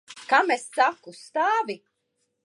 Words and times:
Kam 0.29 0.47
es 0.55 0.63
saku? 0.77 1.13
Stāvi! 1.17 1.77